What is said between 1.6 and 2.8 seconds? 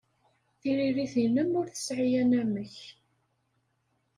tesɛi anamek.